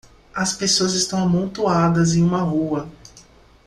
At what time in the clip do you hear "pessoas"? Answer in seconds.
0.53-0.95